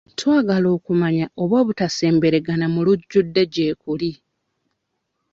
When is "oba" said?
1.41-1.55